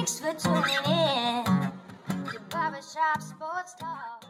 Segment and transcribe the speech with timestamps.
[0.00, 4.24] Thanks for tuning in to Barbershop Sports Talk.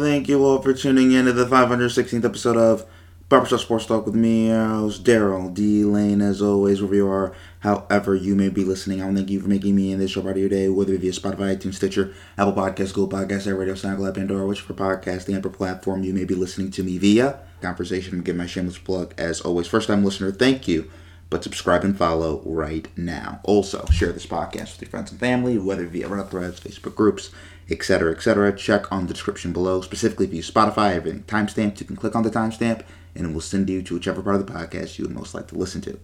[0.01, 2.87] thank you all for tuning in to the 516th episode of
[3.29, 5.83] Barbershop Sports Talk with me, your host, Daryl D.
[5.83, 9.03] Lane, as always, wherever you are, however you may be listening.
[9.03, 10.69] I want to thank you for making me in this show part of your day,
[10.69, 15.37] whether it via Spotify, iTunes, Stitcher, Apple Podcasts, Google Podcasts, Radio, SoundCloud, Pandora, whichever podcasting
[15.37, 17.41] app or platform you may be listening to me via.
[17.61, 19.67] Conversation, give my shameless plug, as always.
[19.67, 20.89] First time listener, thank you
[21.29, 23.41] but subscribe and follow right now.
[23.43, 27.31] Also, share this podcast with your friends and family, whether via Reddit threads, Facebook groups,
[27.69, 28.57] etc., etc.
[28.57, 29.81] Check on the description below.
[29.81, 33.33] Specifically, if you use Spotify, everything timestamped, you can click on the timestamp, and it
[33.33, 35.81] will send you to whichever part of the podcast you would most like to listen
[35.83, 35.99] to.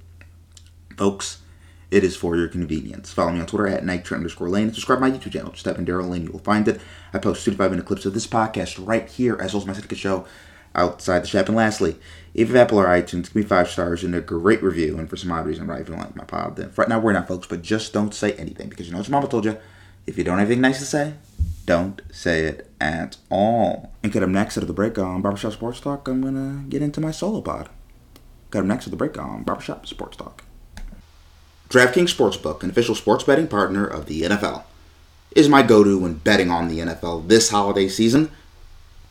[0.97, 1.39] Folks,
[1.91, 3.13] it is for your convenience.
[3.13, 5.53] Follow me on Twitter at Nitro underscore Lane and subscribe to my YouTube channel.
[5.53, 6.81] In Daryl Lane, you will find it.
[7.13, 9.67] I post 2 to 5 minute clips of this podcast right here, as well as
[9.67, 10.27] my Sitka show
[10.75, 11.47] outside the shop.
[11.47, 11.97] And lastly,
[12.35, 14.99] if Apple or iTunes, give me five stars and a great review.
[14.99, 17.13] And for some odd reason, right, if you like my pod, then right now we're
[17.13, 17.47] not, folks.
[17.47, 19.59] But just don't say anything because you know what your mama told you.
[20.07, 21.15] If you don't have anything nice to say,
[21.67, 23.93] don't say it at all.
[24.03, 27.01] And cut up next of the break on Barbershop Sports Talk, I'm gonna get into
[27.01, 27.69] my solo pod.
[28.51, 30.43] Cut up next at the break on Barbershop Sports Talk.
[31.69, 34.65] DraftKings Sportsbook, an official sports betting partner of the NFL,
[35.35, 38.31] is my go-to when betting on the NFL this holiday season.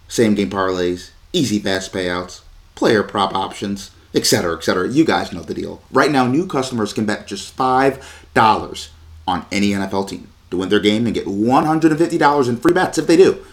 [0.08, 2.42] Same game parlays, easy fast payouts,
[2.76, 4.90] player prop options, etc., etc.
[4.90, 5.82] You guys know the deal.
[5.92, 8.90] Right now, new customers can bet just $5
[9.28, 13.08] on any NFL team to win their game and get $150 in free bets if
[13.08, 13.44] they do.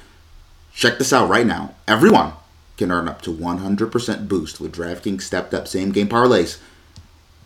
[0.74, 1.74] Check this out right now.
[1.86, 2.32] Everyone
[2.76, 6.58] can earn up to 100% boost with DraftKings stepped up same game parlays.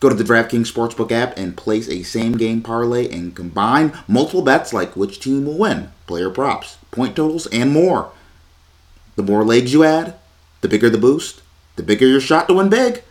[0.00, 4.42] Go to the DraftKings Sportsbook app and place a same game parlay and combine multiple
[4.42, 8.10] bets like which team will win, player props, point totals, and more.
[9.16, 10.14] The more legs you add,
[10.62, 11.42] the bigger the boost,
[11.76, 13.02] the bigger your shot to win big.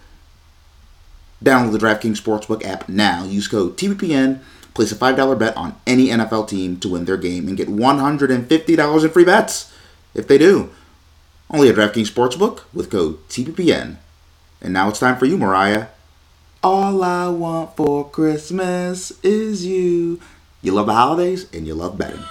[1.43, 3.23] Download the DraftKings Sportsbook app now.
[3.23, 4.39] Use code TBPN.
[4.73, 9.03] Place a $5 bet on any NFL team to win their game and get $150
[9.03, 9.73] in free bets
[10.13, 10.71] if they do.
[11.49, 13.97] Only at DraftKings Sportsbook with code TBPN.
[14.61, 15.87] And now it's time for you, Mariah.
[16.63, 20.21] All I want for Christmas is you.
[20.61, 22.23] You love the holidays and you love betting.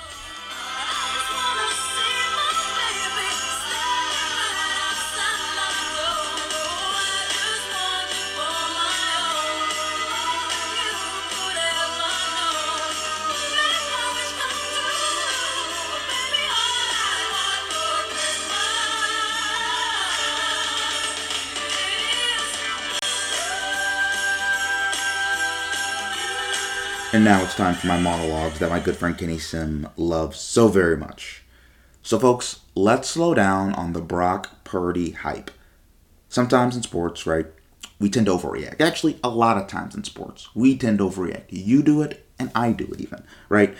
[27.20, 30.68] And now it's time for my monologues that my good friend Kenny Sim loves so
[30.68, 31.42] very much.
[32.00, 35.50] So, folks, let's slow down on the Brock Purdy hype.
[36.30, 37.44] Sometimes in sports, right,
[37.98, 38.80] we tend to overreact.
[38.80, 41.44] Actually, a lot of times in sports, we tend to overreact.
[41.50, 43.76] You do it, and I do it even, right?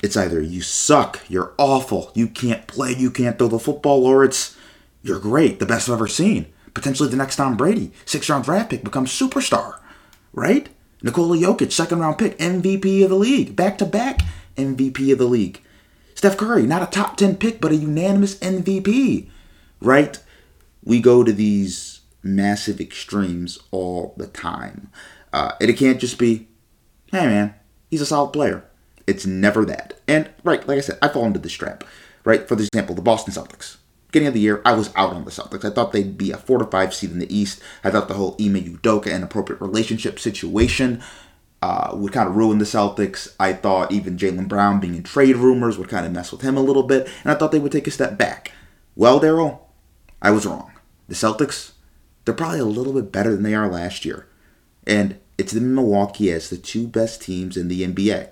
[0.00, 4.22] It's either you suck, you're awful, you can't play, you can't throw the football, or
[4.22, 4.56] it's
[5.02, 6.46] you're great, the best I've ever seen.
[6.72, 9.80] Potentially the next Tom Brady, six round draft pick, becomes superstar,
[10.32, 10.68] right?
[11.02, 14.20] Nikola Jokic, second round pick, MVP of the league, back to back
[14.56, 15.62] MVP of the league.
[16.14, 19.28] Steph Curry, not a top 10 pick, but a unanimous MVP,
[19.80, 20.18] right?
[20.84, 24.90] We go to these massive extremes all the time.
[25.32, 26.48] Uh, and it can't just be,
[27.10, 27.54] hey man,
[27.90, 28.64] he's a solid player.
[29.06, 29.98] It's never that.
[30.06, 31.84] And, right, like I said, I fall into this trap,
[32.24, 32.46] right?
[32.46, 33.78] For example, the Boston Celtics
[34.10, 35.64] beginning of the year, I was out on the Celtics.
[35.64, 37.60] I thought they'd be a four to five seed in the East.
[37.84, 41.02] I thought the whole Ime Udoka and appropriate relationship situation
[41.62, 43.34] uh, would kind of ruin the Celtics.
[43.38, 46.56] I thought even Jaylen Brown being in trade rumors would kind of mess with him
[46.56, 48.52] a little bit, and I thought they would take a step back.
[48.96, 49.60] Well, Daryl,
[50.20, 50.72] I was wrong.
[51.08, 51.72] The Celtics,
[52.24, 54.26] they're probably a little bit better than they are last year.
[54.86, 58.30] And it's the Milwaukee as the two best teams in the NBA.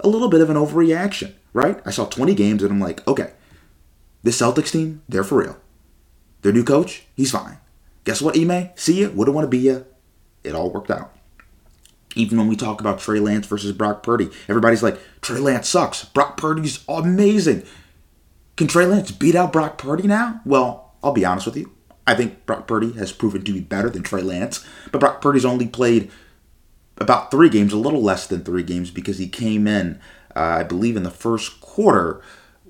[0.00, 1.80] A little bit of an overreaction, right?
[1.84, 3.32] I saw 20 games and I'm like, okay,
[4.22, 5.56] this Celtics team, they're for real.
[6.42, 7.58] Their new coach, he's fine.
[8.04, 8.70] Guess what, Ime?
[8.74, 9.10] See you.
[9.10, 9.86] Wouldn't want to be you.
[10.42, 11.12] It all worked out.
[12.16, 16.04] Even when we talk about Trey Lance versus Brock Purdy, everybody's like, Trey Lance sucks.
[16.06, 17.62] Brock Purdy's amazing.
[18.56, 20.40] Can Trey Lance beat out Brock Purdy now?
[20.44, 21.72] Well, I'll be honest with you.
[22.06, 25.44] I think Brock Purdy has proven to be better than Trey Lance, but Brock Purdy's
[25.44, 26.10] only played
[26.98, 30.00] about three games, a little less than three games, because he came in,
[30.34, 32.20] uh, I believe, in the first quarter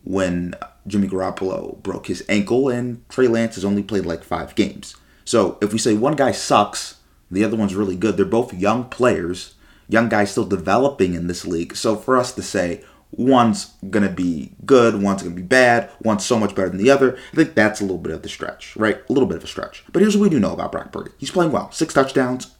[0.04, 0.54] when
[0.90, 4.96] Jimmy Garoppolo broke his ankle, and Trey Lance has only played like five games.
[5.24, 6.96] So if we say one guy sucks,
[7.30, 9.54] the other one's really good, they're both young players.
[9.88, 11.74] young guys still developing in this league.
[11.76, 15.90] So for us to say one's going to be good, one's going to be bad,
[16.02, 18.28] one's so much better than the other, I think that's a little bit of the
[18.28, 18.98] stretch, right?
[19.08, 19.84] A little bit of a stretch.
[19.92, 21.72] But here's what we do know about Brock Purdy he's playing well.
[21.72, 22.54] Six touchdowns,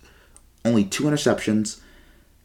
[0.64, 1.80] only two interceptions,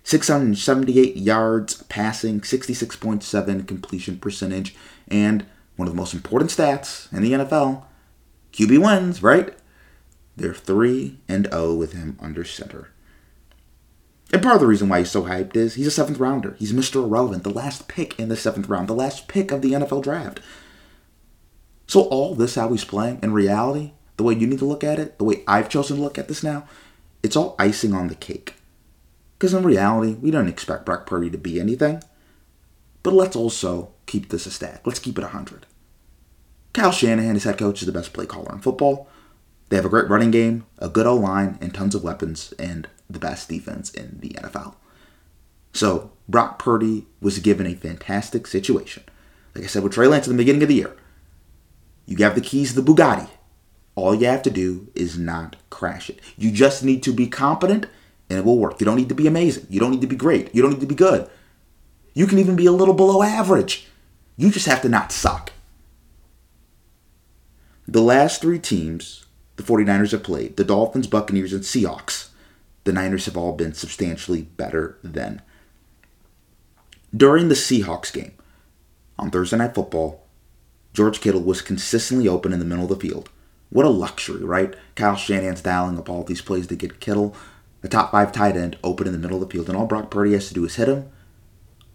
[0.03, 4.75] 678 yards passing, 66.7 completion percentage,
[5.07, 7.83] and one of the most important stats in the NFL
[8.53, 9.53] QB wins, right?
[10.37, 12.89] They're 3 and 0 with him under center.
[14.33, 16.55] And part of the reason why he's so hyped is he's a seventh rounder.
[16.57, 17.03] He's Mr.
[17.03, 20.39] Irrelevant, the last pick in the seventh round, the last pick of the NFL draft.
[21.87, 24.99] So, all this, how he's playing, in reality, the way you need to look at
[24.99, 26.67] it, the way I've chosen to look at this now,
[27.21, 28.55] it's all icing on the cake.
[29.37, 32.01] Because in reality, we don't expect Brock Purdy to be anything.
[33.03, 34.85] But let's also keep this a stack.
[34.85, 35.65] Let's keep it 100.
[36.73, 39.07] Kyle Shanahan, his head coach, is the best play caller in football.
[39.69, 42.87] They have a great running game, a good O line, and tons of weapons, and
[43.09, 44.75] the best defense in the NFL.
[45.73, 49.03] So, Brock Purdy was given a fantastic situation.
[49.53, 50.95] Like I said with Trey Lance at the beginning of the year,
[52.05, 53.29] you have the keys to the Bugatti.
[53.95, 56.19] All you have to do is not crash it.
[56.37, 57.87] You just need to be competent
[58.29, 58.79] and it will work.
[58.79, 59.67] You don't need to be amazing.
[59.69, 60.53] You don't need to be great.
[60.53, 61.29] You don't need to be good.
[62.13, 63.87] You can even be a little below average.
[64.37, 65.51] You just have to not suck.
[67.87, 72.29] The last three teams the 49ers have played the Dolphins, Buccaneers, and Seahawks
[72.85, 75.41] the Niners have all been substantially better than.
[77.15, 78.33] During the Seahawks game
[79.19, 80.23] on Thursday Night Football,
[80.93, 83.29] George Kittle was consistently open in the middle of the field.
[83.69, 84.73] What a luxury, right?
[84.95, 87.35] Kyle Shanahan's dialing up all these plays to get Kittle,
[87.81, 90.11] the top five tight end, open in the middle of the field, and all Brock
[90.11, 91.09] Purdy has to do is hit him,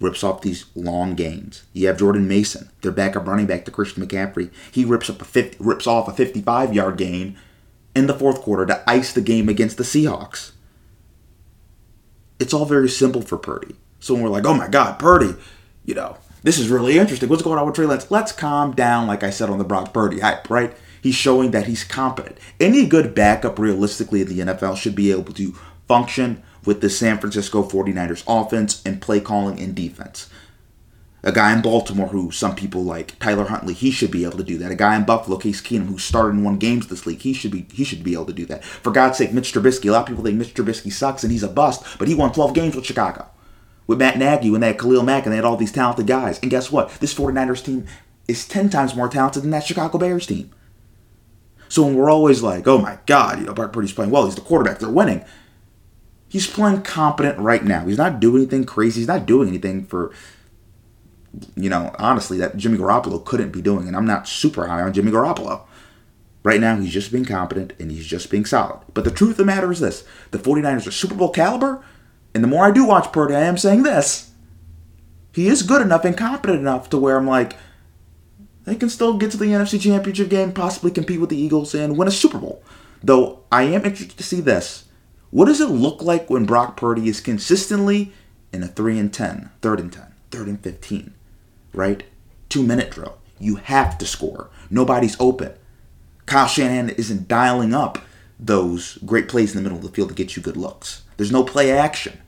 [0.01, 1.65] rips off these long gains.
[1.73, 4.51] You have Jordan Mason, their backup running back to Christian McCaffrey.
[4.73, 7.39] He rips up a 50, rips off a 55 yard gain
[7.95, 10.53] in the fourth quarter to ice the game against the Seahawks
[12.41, 13.77] it's all very simple for Purdy.
[14.01, 15.37] So when we're like, oh my God, Purdy,
[15.85, 17.29] you know, this is really interesting.
[17.29, 18.11] What's going on with Trey Lance?
[18.11, 20.75] Let's calm down, like I said on the Brock Purdy hype, right?
[21.03, 22.39] He's showing that he's competent.
[22.59, 25.53] Any good backup, realistically, in the NFL should be able to
[25.87, 30.29] function with the San Francisco 49ers offense and play calling and defense.
[31.23, 34.45] A guy in Baltimore who some people like, Tyler Huntley, he should be able to
[34.45, 34.73] do that.
[34.73, 37.51] A guy in Buffalo, Case Keenum, who started and won games this league, he should
[37.51, 38.65] be he should be able to do that.
[38.65, 39.91] For God's sake, Mitch Trubisky.
[39.91, 42.33] A lot of people think Mitch Trubisky sucks and he's a bust, but he won
[42.33, 43.27] 12 games with Chicago.
[43.87, 46.39] With Matt Nagy when they had Khalil Mack and they had all these talented guys.
[46.41, 46.89] And guess what?
[47.01, 47.87] This 49ers team
[48.27, 50.51] is 10 times more talented than that Chicago Bears team.
[51.69, 54.37] So when we're always like, oh my God, you know, Brock Purdy's playing well, he's
[54.37, 55.25] the quarterback, they're winning.
[56.31, 57.85] He's playing competent right now.
[57.85, 59.01] He's not doing anything crazy.
[59.01, 60.13] He's not doing anything for
[61.55, 63.87] you know, honestly, that Jimmy Garoppolo couldn't be doing.
[63.87, 65.63] And I'm not super high on Jimmy Garoppolo.
[66.43, 68.81] Right now, he's just being competent and he's just being solid.
[68.95, 71.85] But the truth of the matter is this the 49ers are Super Bowl caliber.
[72.35, 74.31] And the more I do watch Purdy, I am saying this.
[75.33, 77.57] He is good enough and competent enough to where I'm like,
[78.65, 81.97] they can still get to the NFC Championship game, possibly compete with the Eagles, and
[81.97, 82.63] win a Super Bowl.
[83.03, 84.85] Though I am interested to see this.
[85.31, 88.13] What does it look like when Brock Purdy is consistently
[88.53, 91.15] in a 3 and 10, 3rd and 10, 3rd and 15?
[91.73, 92.03] right?
[92.49, 93.19] Two minute drill.
[93.39, 94.51] You have to score.
[94.69, 95.53] Nobody's open.
[96.27, 97.99] Kyle Shanahan isn't dialing up
[98.39, 101.03] those great plays in the middle of the field to get you good looks.
[101.17, 102.19] There's no play action.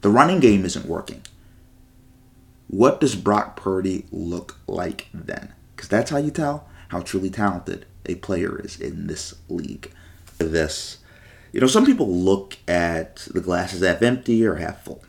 [0.00, 1.22] The running game isn't working.
[2.68, 5.52] What does Brock Purdy look like then?
[5.74, 9.92] Because that's how you tell how truly talented a player is in this league.
[10.38, 10.98] This,
[11.52, 15.04] you know, some people look at the glasses half empty or half full.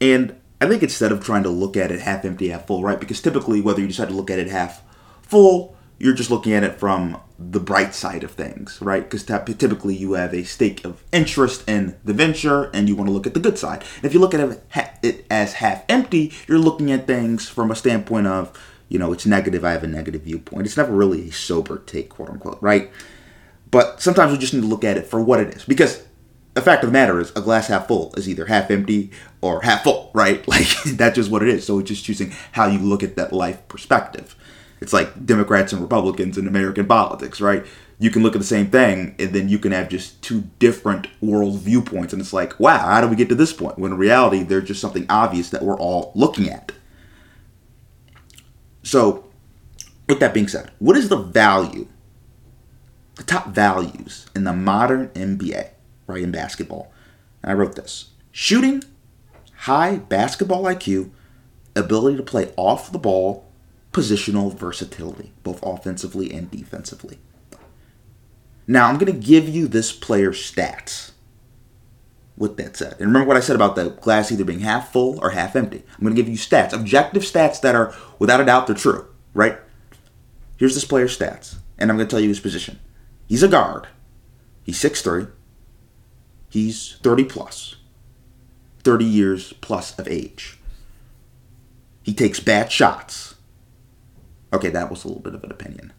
[0.00, 3.00] And I think instead of trying to look at it half empty, half full, right?
[3.00, 4.82] Because typically, whether you decide to look at it half
[5.22, 9.08] full, you're just looking at it from the bright side of things, right?
[9.08, 13.12] Because typically you have a stake of interest in the venture and you want to
[13.12, 13.82] look at the good side.
[13.96, 14.60] And if you look at
[15.02, 19.26] it as half empty, you're looking at things from a standpoint of, you know, it's
[19.26, 20.66] negative, I have a negative viewpoint.
[20.66, 22.90] It's never really a sober take, quote unquote, right?
[23.74, 25.64] But sometimes we just need to look at it for what it is.
[25.64, 26.06] Because
[26.54, 29.62] the fact of the matter is a glass half full is either half empty or
[29.62, 30.46] half full, right?
[30.46, 31.66] Like that's just what it is.
[31.66, 34.36] So it's just choosing how you look at that life perspective.
[34.80, 37.66] It's like Democrats and Republicans in American politics, right?
[37.98, 41.08] You can look at the same thing and then you can have just two different
[41.20, 42.12] world viewpoints.
[42.12, 43.76] And it's like, wow, how do we get to this point?
[43.76, 46.70] When in reality, there's just something obvious that we're all looking at.
[48.84, 49.24] So,
[50.08, 51.88] with that being said, what is the value,
[53.16, 55.70] the top values in the modern NBA?
[56.06, 56.92] right, in basketball.
[57.42, 58.82] And I wrote this shooting,
[59.56, 61.10] high basketball IQ,
[61.76, 63.50] ability to play off the ball,
[63.92, 67.18] positional versatility, both offensively and defensively.
[68.66, 71.12] Now, I'm going to give you this player's stats.
[72.36, 72.92] with that said.
[72.92, 75.84] And remember what I said about the glass either being half full or half empty.
[75.96, 79.06] I'm going to give you stats, objective stats that are, without a doubt, they're true,
[79.34, 79.58] right?
[80.56, 82.80] Here's this player's stats, and I'm going to tell you his position.
[83.34, 83.88] He's a guard.
[84.62, 85.28] He's 6'3.
[86.48, 87.74] He's 30 plus.
[88.84, 90.60] 30 years plus of age.
[92.04, 93.34] He takes bad shots.
[94.52, 95.92] Okay, that was a little bit of an opinion.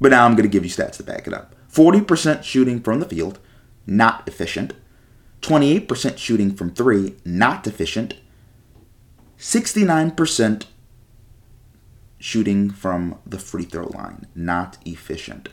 [0.00, 1.54] But now I'm going to give you stats to back it up.
[1.72, 3.38] 40% shooting from the field,
[3.86, 4.72] not efficient.
[5.40, 8.14] 28% shooting from three, not efficient.
[9.38, 10.66] 69%
[12.18, 15.48] shooting from the free throw line, not efficient.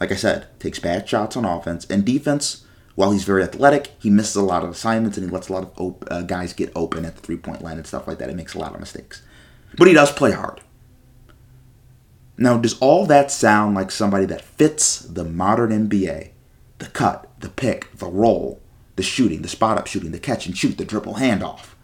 [0.00, 2.64] Like I said, takes bad shots on offense and defense.
[2.94, 5.62] While he's very athletic, he misses a lot of assignments and he lets a lot
[5.62, 8.28] of op- uh, guys get open at the three point line and stuff like that.
[8.28, 9.22] He makes a lot of mistakes.
[9.76, 10.60] But he does play hard.
[12.36, 16.30] Now, does all that sound like somebody that fits the modern NBA?
[16.78, 18.60] The cut, the pick, the roll,
[18.94, 21.74] the shooting, the spot up shooting, the catch and shoot, the dribble handoff.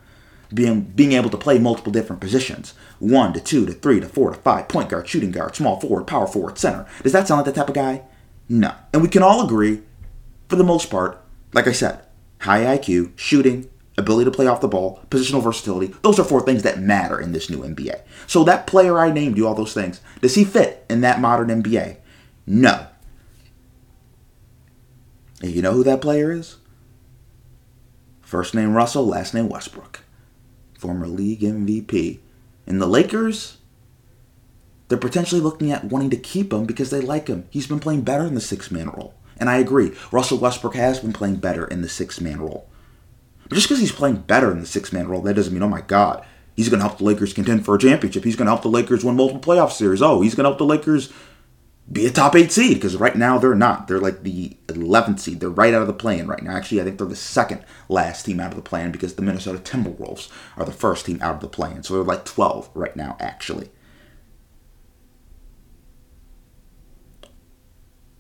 [0.55, 4.31] Being, being able to play multiple different positions one to two to three to four
[4.31, 6.87] to five, point guard, shooting guard, small forward, power forward, center.
[7.03, 8.03] Does that sound like the type of guy?
[8.49, 8.73] No.
[8.93, 9.83] And we can all agree,
[10.49, 11.21] for the most part,
[11.53, 12.01] like I said,
[12.41, 15.95] high IQ, shooting, ability to play off the ball, positional versatility.
[16.03, 18.01] Those are four things that matter in this new NBA.
[18.27, 21.49] So that player I named you all those things, does he fit in that modern
[21.63, 21.99] NBA?
[22.47, 22.87] No.
[25.43, 26.57] And you know who that player is?
[28.21, 30.04] First name Russell, last name Westbrook.
[30.85, 32.19] Former league MVP.
[32.67, 33.57] And the Lakers,
[34.89, 37.47] they're potentially looking at wanting to keep him because they like him.
[37.49, 39.15] He's been playing better in the six man role.
[39.39, 42.69] And I agree, Russell Westbrook has been playing better in the six man role.
[43.49, 45.69] But just because he's playing better in the six man role, that doesn't mean, oh
[45.71, 46.23] my God,
[46.55, 48.23] he's going to help the Lakers contend for a championship.
[48.23, 50.03] He's going to help the Lakers win multiple playoff series.
[50.03, 51.11] Oh, he's going to help the Lakers
[51.91, 53.89] be a top eight seed because right now they're not.
[53.89, 55.41] They're like the 11th seed.
[55.41, 56.57] They're right out of the play-in right now.
[56.57, 59.59] Actually, I think they're the second last team out of the play-in because the Minnesota
[59.59, 61.83] Timberwolves are the first team out of the play-in.
[61.83, 63.71] So they're like 12 right now, actually.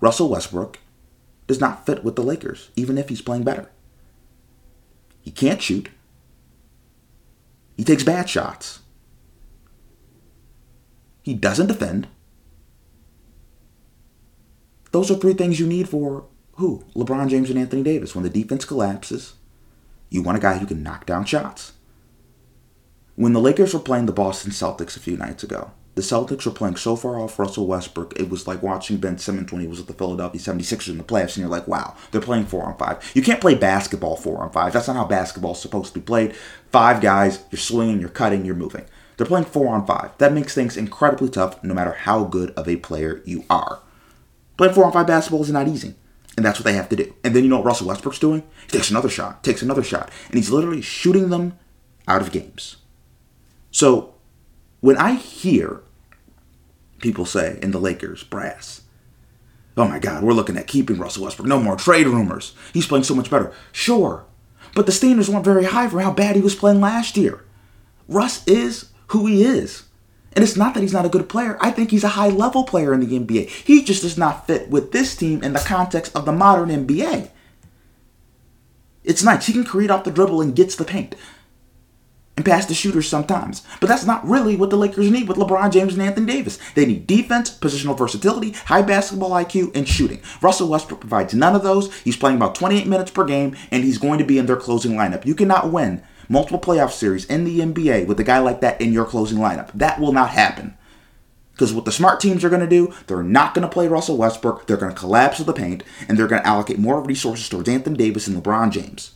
[0.00, 0.78] Russell Westbrook
[1.46, 3.70] does not fit with the Lakers, even if he's playing better.
[5.22, 5.88] He can't shoot.
[7.78, 8.80] He takes bad shots.
[11.22, 12.08] He doesn't defend.
[14.94, 16.84] Those are three things you need for who?
[16.94, 18.14] LeBron James and Anthony Davis.
[18.14, 19.34] When the defense collapses,
[20.08, 21.72] you want a guy who can knock down shots.
[23.16, 26.52] When the Lakers were playing the Boston Celtics a few nights ago, the Celtics were
[26.52, 29.80] playing so far off Russell Westbrook, it was like watching Ben Simmons when he was
[29.80, 32.78] at the Philadelphia 76ers in the playoffs, and you're like, wow, they're playing four on
[32.78, 33.10] five.
[33.14, 34.72] You can't play basketball four on five.
[34.72, 36.36] That's not how basketball's supposed to be played.
[36.70, 38.84] Five guys, you're swinging, you're cutting, you're moving.
[39.16, 40.16] They're playing four on five.
[40.18, 43.80] That makes things incredibly tough no matter how good of a player you are.
[44.56, 45.94] Playing four on five basketball is not easy.
[46.36, 47.14] And that's what they have to do.
[47.22, 48.42] And then you know what Russell Westbrook's doing?
[48.66, 51.58] He takes another shot, takes another shot, and he's literally shooting them
[52.08, 52.76] out of games.
[53.70, 54.14] So
[54.80, 55.80] when I hear
[56.98, 58.82] people say in the Lakers brass,
[59.76, 61.48] oh my God, we're looking at keeping Russell Westbrook.
[61.48, 62.54] No more trade rumors.
[62.72, 63.52] He's playing so much better.
[63.72, 64.24] Sure.
[64.74, 67.44] But the standards weren't very high for how bad he was playing last year.
[68.08, 69.84] Russ is who he is.
[70.34, 71.56] And it's not that he's not a good player.
[71.60, 73.48] I think he's a high level player in the NBA.
[73.48, 77.30] He just does not fit with this team in the context of the modern NBA.
[79.04, 79.46] It's nice.
[79.46, 81.14] He can create off the dribble and gets the paint
[82.36, 83.62] and pass the shooters sometimes.
[83.80, 86.58] But that's not really what the Lakers need with LeBron James and Anthony Davis.
[86.74, 90.20] They need defense, positional versatility, high basketball IQ, and shooting.
[90.42, 91.94] Russell Westbrook provides none of those.
[92.00, 94.92] He's playing about 28 minutes per game, and he's going to be in their closing
[94.92, 95.24] lineup.
[95.26, 98.92] You cannot win multiple playoff series in the NBA with a guy like that in
[98.92, 99.70] your closing lineup.
[99.72, 100.76] That will not happen.
[101.52, 104.16] Because what the smart teams are going to do, they're not going to play Russell
[104.16, 104.66] Westbrook.
[104.66, 107.68] They're going to collapse with the paint, and they're going to allocate more resources towards
[107.68, 109.14] Anthony Davis and LeBron James.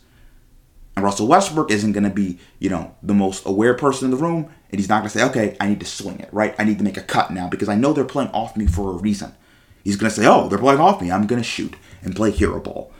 [0.95, 4.23] And Russell Westbrook isn't going to be, you know, the most aware person in the
[4.23, 6.55] room, and he's not going to say, okay, I need to swing it, right?
[6.57, 8.91] I need to make a cut now because I know they're playing off me for
[8.91, 9.35] a reason.
[9.83, 11.11] He's going to say, oh, they're playing off me.
[11.11, 12.91] I'm going to shoot and play hero ball.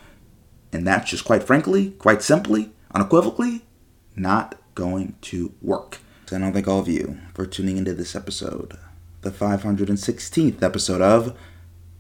[0.72, 3.66] And that's just quite frankly, quite simply, unequivocally,
[4.16, 6.00] not going to work.
[6.25, 8.78] So I don't thank all of you for tuning into this episode,
[9.22, 11.38] the 516th episode of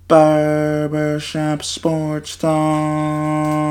[0.07, 3.68] Barbershop Sports Talk.